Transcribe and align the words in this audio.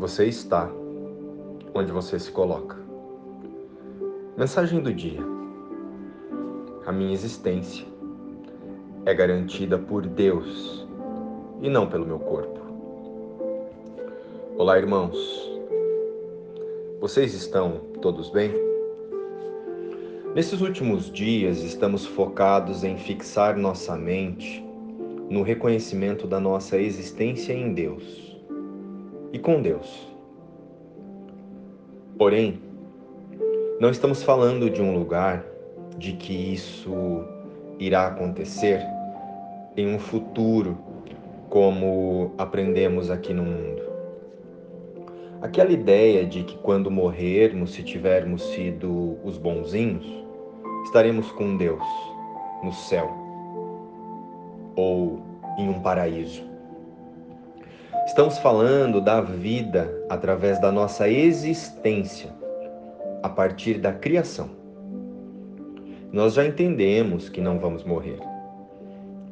Você 0.00 0.24
está 0.24 0.66
onde 1.74 1.92
você 1.92 2.18
se 2.18 2.32
coloca. 2.32 2.74
Mensagem 4.34 4.80
do 4.80 4.94
dia. 4.94 5.20
A 6.86 6.90
minha 6.90 7.12
existência 7.12 7.86
é 9.04 9.12
garantida 9.12 9.76
por 9.76 10.06
Deus 10.06 10.88
e 11.60 11.68
não 11.68 11.86
pelo 11.86 12.06
meu 12.06 12.18
corpo. 12.18 12.58
Olá, 14.56 14.78
irmãos. 14.78 15.18
Vocês 16.98 17.34
estão 17.34 17.82
todos 18.00 18.30
bem? 18.30 18.54
Nesses 20.34 20.62
últimos 20.62 21.12
dias, 21.12 21.62
estamos 21.62 22.06
focados 22.06 22.84
em 22.84 22.96
fixar 22.96 23.54
nossa 23.54 23.98
mente 23.98 24.64
no 25.28 25.42
reconhecimento 25.42 26.26
da 26.26 26.40
nossa 26.40 26.78
existência 26.78 27.52
em 27.52 27.74
Deus 27.74 28.29
e 29.32 29.38
com 29.38 29.60
Deus. 29.60 30.08
Porém, 32.18 32.60
não 33.80 33.90
estamos 33.90 34.22
falando 34.22 34.68
de 34.68 34.82
um 34.82 34.94
lugar 34.94 35.44
de 35.96 36.12
que 36.12 36.52
isso 36.52 37.24
irá 37.78 38.06
acontecer 38.06 38.80
em 39.76 39.94
um 39.94 39.98
futuro 39.98 40.76
como 41.48 42.32
aprendemos 42.36 43.10
aqui 43.10 43.32
no 43.32 43.42
mundo. 43.42 43.82
Aquela 45.40 45.72
ideia 45.72 46.26
de 46.26 46.42
que 46.42 46.58
quando 46.58 46.90
morrermos, 46.90 47.72
se 47.72 47.82
tivermos 47.82 48.42
sido 48.52 49.16
os 49.24 49.38
bonzinhos, 49.38 50.06
estaremos 50.84 51.32
com 51.32 51.56
Deus 51.56 51.82
no 52.62 52.72
céu 52.72 53.10
ou 54.76 55.20
em 55.58 55.68
um 55.68 55.80
paraíso. 55.80 56.49
Estamos 58.10 58.38
falando 58.38 59.00
da 59.00 59.20
vida 59.20 59.88
através 60.08 60.58
da 60.58 60.72
nossa 60.72 61.08
existência, 61.08 62.34
a 63.22 63.28
partir 63.28 63.78
da 63.78 63.92
criação. 63.92 64.50
Nós 66.12 66.34
já 66.34 66.44
entendemos 66.44 67.28
que 67.28 67.40
não 67.40 67.60
vamos 67.60 67.84
morrer. 67.84 68.18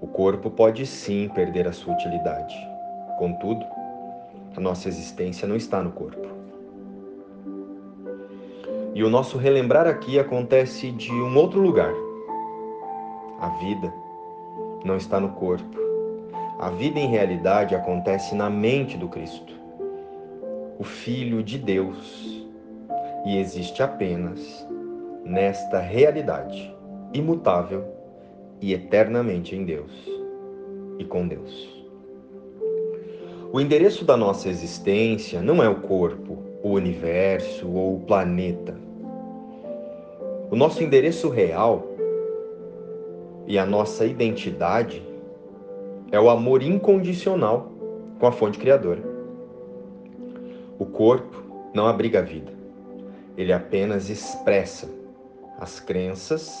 O 0.00 0.08
corpo 0.08 0.50
pode 0.50 0.84
sim 0.86 1.30
perder 1.32 1.68
a 1.68 1.72
sua 1.72 1.94
utilidade. 1.94 2.56
Contudo, 3.16 3.64
a 4.56 4.60
nossa 4.60 4.88
existência 4.88 5.46
não 5.46 5.54
está 5.54 5.80
no 5.80 5.92
corpo. 5.92 6.26
E 8.92 9.04
o 9.04 9.08
nosso 9.08 9.38
relembrar 9.38 9.86
aqui 9.86 10.18
acontece 10.18 10.90
de 10.90 11.12
um 11.12 11.38
outro 11.38 11.60
lugar. 11.60 11.94
A 13.40 13.50
vida 13.50 13.94
não 14.84 14.96
está 14.96 15.20
no 15.20 15.28
corpo 15.28 15.83
a 16.64 16.70
vida 16.70 16.98
em 16.98 17.08
realidade 17.08 17.74
acontece 17.74 18.34
na 18.34 18.48
mente 18.48 18.96
do 18.96 19.06
Cristo, 19.06 19.52
o 20.78 20.82
Filho 20.82 21.42
de 21.42 21.58
Deus, 21.58 22.42
e 23.26 23.36
existe 23.36 23.82
apenas 23.82 24.66
nesta 25.26 25.78
realidade 25.78 26.74
imutável 27.12 27.84
e 28.62 28.72
eternamente 28.72 29.54
em 29.54 29.62
Deus 29.62 29.92
e 30.98 31.04
com 31.04 31.28
Deus. 31.28 31.84
O 33.52 33.60
endereço 33.60 34.02
da 34.02 34.16
nossa 34.16 34.48
existência 34.48 35.42
não 35.42 35.62
é 35.62 35.68
o 35.68 35.82
corpo, 35.82 36.38
o 36.62 36.70
universo 36.70 37.70
ou 37.70 37.96
o 37.96 38.00
planeta. 38.00 38.74
O 40.50 40.56
nosso 40.56 40.82
endereço 40.82 41.28
real 41.28 41.86
e 43.46 43.58
a 43.58 43.66
nossa 43.66 44.06
identidade 44.06 45.02
é 46.14 46.20
o 46.20 46.30
amor 46.30 46.62
incondicional 46.62 47.72
com 48.20 48.26
a 48.26 48.30
fonte 48.30 48.56
criadora. 48.56 49.02
O 50.78 50.86
corpo 50.86 51.42
não 51.74 51.88
abriga 51.88 52.20
a 52.20 52.22
vida, 52.22 52.52
ele 53.36 53.52
apenas 53.52 54.08
expressa 54.08 54.88
as 55.58 55.80
crenças 55.80 56.56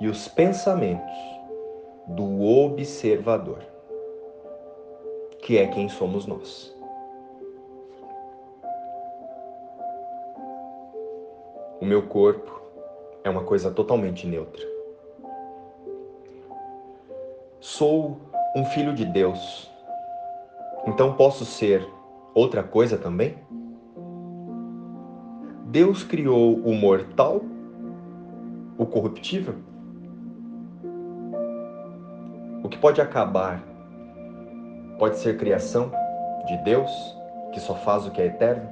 e 0.00 0.08
os 0.08 0.26
pensamentos 0.26 1.14
do 2.08 2.42
observador, 2.42 3.60
que 5.42 5.58
é 5.58 5.68
quem 5.68 5.88
somos 5.88 6.26
nós. 6.26 6.74
O 11.80 11.84
meu 11.84 12.08
corpo 12.08 12.60
é 13.22 13.30
uma 13.30 13.44
coisa 13.44 13.70
totalmente 13.70 14.26
neutra. 14.26 14.75
Sou 17.68 18.20
um 18.54 18.64
filho 18.64 18.94
de 18.94 19.04
Deus, 19.04 19.68
então 20.86 21.14
posso 21.14 21.44
ser 21.44 21.84
outra 22.32 22.62
coisa 22.62 22.96
também? 22.96 23.36
Deus 25.64 26.04
criou 26.04 26.54
o 26.58 26.72
mortal, 26.72 27.42
o 28.78 28.86
corruptível? 28.86 29.56
O 32.62 32.68
que 32.68 32.78
pode 32.78 33.00
acabar 33.00 33.60
pode 34.96 35.16
ser 35.16 35.36
criação 35.36 35.90
de 36.46 36.56
Deus, 36.58 36.88
que 37.52 37.58
só 37.58 37.74
faz 37.74 38.06
o 38.06 38.12
que 38.12 38.22
é 38.22 38.26
eterno? 38.26 38.70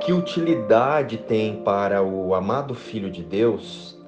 Que 0.00 0.14
utilidade 0.14 1.18
tem 1.18 1.62
para 1.62 2.02
o 2.02 2.34
amado 2.34 2.74
Filho 2.74 3.10
de 3.10 3.22
Deus 3.22 4.02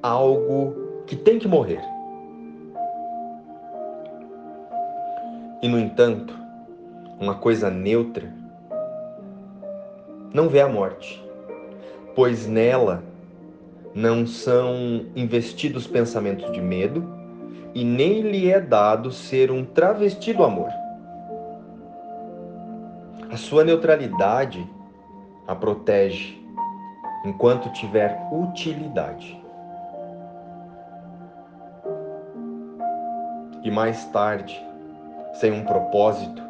algo 0.00 0.88
que 1.06 1.16
tem 1.16 1.38
que 1.38 1.48
morrer. 1.48 1.80
E, 5.62 5.68
no 5.68 5.78
entanto, 5.78 6.34
uma 7.18 7.34
coisa 7.34 7.70
neutra 7.70 8.32
não 10.32 10.48
vê 10.48 10.60
a 10.60 10.68
morte, 10.68 11.22
pois 12.14 12.46
nela 12.46 13.02
não 13.94 14.26
são 14.26 15.06
investidos 15.16 15.86
pensamentos 15.86 16.50
de 16.52 16.60
medo 16.60 17.06
e 17.74 17.84
nem 17.84 18.22
lhe 18.22 18.50
é 18.50 18.60
dado 18.60 19.10
ser 19.10 19.50
um 19.50 19.64
travesti 19.64 20.32
do 20.32 20.44
amor. 20.44 20.70
A 23.30 23.36
sua 23.36 23.64
neutralidade 23.64 24.66
a 25.46 25.54
protege 25.54 26.40
enquanto 27.24 27.72
tiver 27.72 28.16
utilidade. 28.32 29.40
E 33.62 33.70
mais 33.70 34.06
tarde, 34.06 34.60
sem 35.34 35.52
um 35.52 35.64
propósito, 35.64 36.42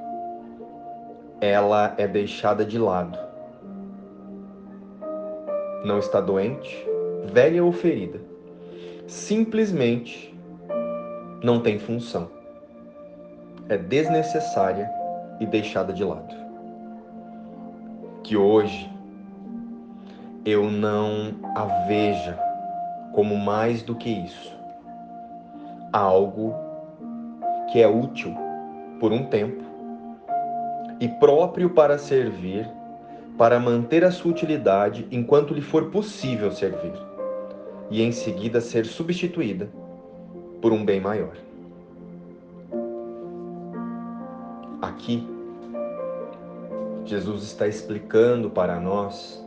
ela 1.41 1.95
é 1.97 2.07
deixada 2.07 2.65
de 2.65 2.79
lado. 2.79 3.19
Não 5.85 5.99
está 5.99 6.21
doente, 6.21 6.87
velha 7.33 7.65
ou 7.65 7.73
ferida. 7.73 8.21
Simplesmente 9.07 10.35
não 11.43 11.61
tem 11.61 11.79
função. 11.79 12.31
É 13.69 13.77
desnecessária 13.77 14.91
e 15.41 15.47
deixada 15.47 15.93
de 15.93 16.05
lado. 16.05 16.35
Que 18.23 18.37
hoje 18.37 18.91
eu 20.45 20.71
não 20.71 21.35
a 21.57 21.65
veja 21.87 22.39
como 23.13 23.37
mais 23.37 23.83
do 23.83 23.95
que 23.95 24.11
isso. 24.11 24.53
Algo 25.93 26.70
que 27.71 27.81
é 27.81 27.89
útil 27.89 28.35
por 28.99 29.13
um 29.13 29.25
tempo 29.27 29.63
e 31.01 31.09
próprio 31.09 31.71
para 31.71 31.97
servir, 31.97 32.69
para 33.39 33.59
manter 33.59 34.05
a 34.05 34.11
sua 34.11 34.31
utilidade 34.31 35.07
enquanto 35.11 35.55
lhe 35.55 35.63
for 35.63 35.87
possível 35.91 36.53
servir, 36.53 36.93
e 37.91 38.03
em 38.03 38.13
seguida 38.13 38.61
ser 38.61 38.85
substituída 38.85 39.71
por 40.61 40.73
um 40.73 40.85
bem 40.85 41.01
maior. 41.01 41.37
Aqui, 44.83 45.27
Jesus 47.05 47.45
está 47.45 47.67
explicando 47.67 48.51
para 48.51 48.79
nós 48.79 49.43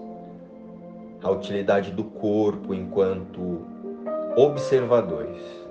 a 1.21 1.29
utilidade 1.29 1.91
do 1.91 2.03
corpo 2.03 2.73
enquanto 2.73 3.61
observadores 4.35 5.62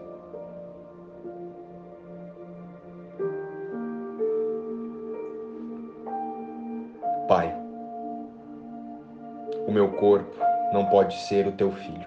o 9.67 9.73
meu 9.73 9.89
corpo 9.89 10.37
não 10.73 10.87
pode 10.87 11.17
ser 11.23 11.47
o 11.47 11.53
teu 11.53 11.71
filho. 11.71 12.07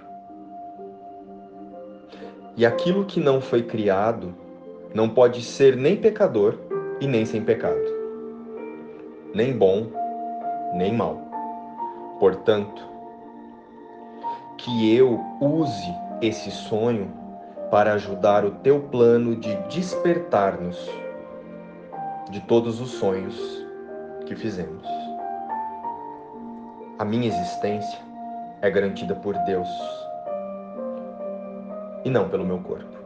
E 2.57 2.65
aquilo 2.65 3.05
que 3.05 3.19
não 3.19 3.41
foi 3.41 3.63
criado 3.63 4.33
não 4.93 5.09
pode 5.09 5.41
ser 5.41 5.75
nem 5.75 5.97
pecador 5.97 6.55
e 7.01 7.07
nem 7.07 7.25
sem 7.25 7.43
pecado, 7.43 7.83
nem 9.33 9.51
bom, 9.51 9.87
nem 10.73 10.93
mal. 10.93 11.17
Portanto, 12.19 12.81
que 14.57 14.95
eu 14.95 15.19
use 15.41 15.93
esse 16.21 16.49
sonho 16.49 17.11
para 17.69 17.93
ajudar 17.93 18.45
o 18.45 18.51
teu 18.51 18.79
plano 18.79 19.35
de 19.35 19.53
despertar-nos 19.67 20.89
de 22.29 22.39
todos 22.41 22.79
os 22.79 22.91
sonhos 22.91 23.37
que 24.25 24.35
fizemos. 24.35 25.04
A 26.97 27.03
minha 27.03 27.27
existência 27.27 27.99
é 28.61 28.71
garantida 28.71 29.13
por 29.15 29.37
Deus 29.39 29.67
e 32.05 32.09
não 32.09 32.29
pelo 32.29 32.45
meu 32.45 32.59
corpo. 32.59 32.97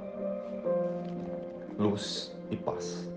Luz 1.75 2.31
e 2.51 2.55
paz. 2.55 3.08